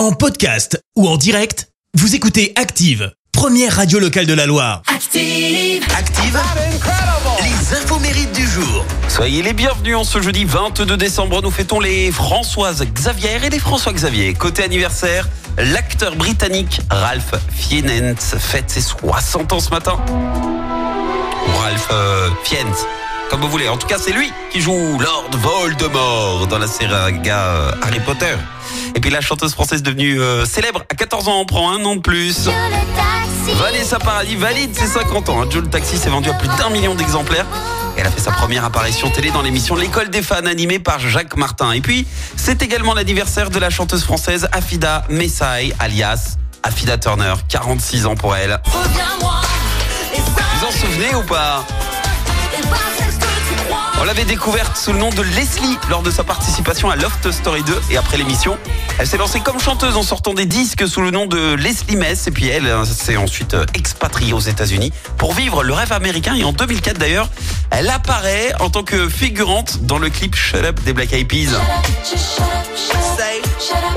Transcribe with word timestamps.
En 0.00 0.12
podcast 0.12 0.82
ou 0.96 1.06
en 1.06 1.18
direct, 1.18 1.68
vous 1.92 2.14
écoutez 2.14 2.54
Active, 2.56 3.12
première 3.32 3.76
radio 3.76 3.98
locale 3.98 4.24
de 4.24 4.32
la 4.32 4.46
Loire. 4.46 4.80
Active. 4.86 5.84
Active, 5.94 6.40
les 7.42 7.76
infos 7.76 7.98
mérites 7.98 8.32
du 8.32 8.46
jour. 8.46 8.86
Soyez 9.08 9.42
les 9.42 9.52
bienvenus 9.52 9.96
en 9.96 10.04
ce 10.04 10.22
jeudi 10.22 10.46
22 10.46 10.96
décembre. 10.96 11.42
Nous 11.42 11.50
fêtons 11.50 11.80
les 11.80 12.10
Françoises 12.10 12.82
Xavier 12.82 13.44
et 13.44 13.50
les 13.50 13.58
François 13.58 13.92
Xavier. 13.92 14.32
Côté 14.32 14.62
anniversaire, 14.62 15.28
l'acteur 15.58 16.16
britannique 16.16 16.80
Ralph 16.88 17.34
Fiennes 17.50 18.16
fête 18.16 18.70
ses 18.70 18.80
60 18.80 19.52
ans 19.52 19.60
ce 19.60 19.68
matin. 19.68 19.98
Ralph 21.58 21.88
euh, 21.92 22.30
Fiennes, 22.44 22.72
comme 23.30 23.40
vous 23.40 23.48
voulez. 23.48 23.68
En 23.68 23.76
tout 23.76 23.86
cas, 23.86 23.96
c'est 23.98 24.12
lui 24.12 24.30
qui 24.50 24.60
joue 24.60 24.98
Lord 24.98 25.30
Voldemort 25.32 26.48
dans 26.48 26.58
la 26.58 26.66
saga 26.66 27.38
euh, 27.38 27.72
Harry 27.82 28.00
Potter. 28.00 28.34
Et 28.96 29.00
puis 29.00 29.10
la 29.10 29.20
chanteuse 29.20 29.52
française 29.52 29.82
devenue 29.82 30.20
euh, 30.20 30.44
célèbre 30.44 30.82
à 30.90 30.94
14 30.94 31.28
ans, 31.28 31.38
on 31.40 31.44
prend 31.46 31.70
un 31.72 31.84
an 31.84 31.96
de 31.96 32.00
plus. 32.00 32.48
Vanessa 33.54 33.98
Paradis 33.98 34.36
valide 34.36 34.76
ses 34.76 34.86
50 34.86 35.28
ans. 35.28 35.48
Joe 35.48 35.62
le 35.62 35.70
Taxi 35.70 35.96
s'est 35.96 36.10
vendu 36.10 36.28
à 36.28 36.34
plus 36.34 36.48
d'un 36.58 36.70
million 36.70 36.94
d'exemplaires. 36.94 37.46
Elle 37.96 38.06
a 38.06 38.10
fait 38.10 38.20
sa 38.20 38.32
première 38.32 38.64
apparition 38.64 39.08
télé 39.10 39.30
dans 39.30 39.42
l'émission 39.42 39.76
L'école 39.76 40.10
des 40.10 40.22
fans 40.22 40.46
animée 40.46 40.78
par 40.78 40.98
Jacques 40.98 41.36
Martin. 41.36 41.72
Et 41.72 41.80
puis, 41.80 42.06
c'est 42.36 42.62
également 42.62 42.94
l'anniversaire 42.94 43.50
de 43.50 43.58
la 43.58 43.70
chanteuse 43.70 44.02
française 44.02 44.48
Afida 44.52 45.04
Messaï, 45.08 45.72
alias 45.78 46.36
Afida 46.62 46.98
Turner, 46.98 47.34
46 47.48 48.06
ans 48.06 48.16
pour 48.16 48.34
elle. 48.34 48.60
Vous 50.60 50.66
en 50.66 50.70
souvenez 50.72 51.14
ou 51.14 51.22
pas? 51.22 51.64
L'avait 54.10 54.24
découverte 54.24 54.76
sous 54.76 54.92
le 54.92 54.98
nom 54.98 55.10
de 55.10 55.22
Leslie 55.22 55.78
lors 55.88 56.02
de 56.02 56.10
sa 56.10 56.24
participation 56.24 56.90
à 56.90 56.96
Loft 56.96 57.30
Story 57.30 57.62
2 57.62 57.80
et 57.92 57.96
après 57.96 58.16
l'émission, 58.16 58.58
elle 58.98 59.06
s'est 59.06 59.18
lancée 59.18 59.38
comme 59.38 59.60
chanteuse 59.60 59.96
en 59.96 60.02
sortant 60.02 60.34
des 60.34 60.46
disques 60.46 60.88
sous 60.88 61.00
le 61.00 61.12
nom 61.12 61.26
de 61.26 61.54
Leslie 61.54 61.94
Mess 61.94 62.26
et 62.26 62.32
puis 62.32 62.48
elle 62.48 62.66
euh, 62.66 62.84
s'est 62.84 63.16
ensuite 63.16 63.54
euh, 63.54 63.64
expatriée 63.72 64.32
aux 64.32 64.40
États-Unis 64.40 64.92
pour 65.16 65.32
vivre 65.32 65.62
le 65.62 65.72
rêve 65.74 65.92
américain 65.92 66.34
et 66.34 66.42
en 66.42 66.52
2004 66.52 66.98
d'ailleurs, 66.98 67.30
elle 67.70 67.88
apparaît 67.88 68.52
en 68.58 68.68
tant 68.68 68.82
que 68.82 69.08
figurante 69.08 69.84
dans 69.84 69.98
le 69.98 70.10
clip 70.10 70.34
Shut 70.34 70.64
Up 70.64 70.80
des 70.80 70.92
Black 70.92 71.12
Eyed 71.12 71.28
Peas. 71.28 71.56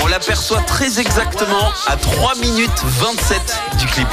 On 0.03 0.05
l'aperçoit 0.05 0.61
très 0.61 1.00
exactement 1.00 1.72
à 1.88 1.95
3 1.95 2.36
minutes 2.36 2.83
27 2.86 3.61
du 3.80 3.88
clip. 3.88 4.08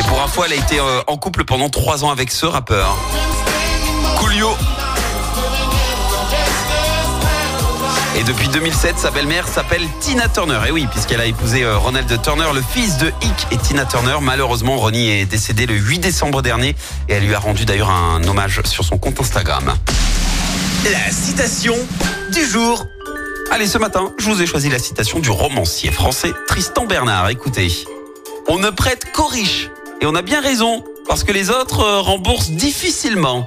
Et 0.00 0.02
pour 0.02 0.20
info, 0.20 0.44
elle 0.44 0.52
a 0.52 0.56
été 0.56 0.78
euh, 0.78 1.00
en 1.06 1.16
couple 1.16 1.44
pendant 1.44 1.70
3 1.70 2.04
ans 2.04 2.10
avec 2.10 2.30
ce 2.30 2.44
rappeur. 2.44 2.94
Coolio. 4.18 4.50
Et 8.16 8.24
depuis 8.24 8.48
2007, 8.48 8.98
sa 8.98 9.10
belle-mère 9.10 9.46
s'appelle 9.46 9.86
Tina 10.00 10.28
Turner. 10.28 10.58
Et 10.66 10.72
oui, 10.72 10.86
puisqu'elle 10.90 11.20
a 11.20 11.26
épousé 11.26 11.62
euh, 11.62 11.78
Ronald 11.78 12.20
Turner, 12.22 12.48
le 12.52 12.60
fils 12.60 12.98
de 12.98 13.06
Hick 13.22 13.46
et 13.52 13.56
Tina 13.56 13.84
Turner. 13.84 14.16
Malheureusement, 14.20 14.76
Ronnie 14.76 15.08
est 15.08 15.26
décédé 15.26 15.64
le 15.64 15.74
8 15.74 16.00
décembre 16.00 16.42
dernier 16.42 16.74
et 17.08 17.14
elle 17.14 17.24
lui 17.24 17.34
a 17.34 17.38
rendu 17.38 17.64
d'ailleurs 17.64 17.90
un 17.90 18.22
hommage 18.24 18.62
sur 18.64 18.84
son 18.84 18.98
compte 18.98 19.20
Instagram. 19.20 19.74
La 20.90 21.12
citation 21.12 21.76
du 22.32 22.44
jour. 22.44 22.84
Allez, 23.52 23.68
ce 23.68 23.78
matin, 23.78 24.12
je 24.18 24.28
vous 24.28 24.42
ai 24.42 24.46
choisi 24.46 24.68
la 24.68 24.80
citation 24.80 25.20
du 25.20 25.30
romancier 25.30 25.92
français 25.92 26.32
Tristan 26.48 26.86
Bernard. 26.86 27.28
Écoutez. 27.28 27.68
On 28.48 28.58
ne 28.58 28.70
prête 28.70 29.12
qu'aux 29.12 29.26
riches. 29.26 29.70
Et 30.00 30.06
on 30.06 30.14
a 30.16 30.22
bien 30.22 30.40
raison, 30.40 30.84
parce 31.06 31.22
que 31.22 31.32
les 31.32 31.50
autres 31.50 31.80
euh, 31.80 32.00
remboursent 32.00 32.50
difficilement. 32.50 33.46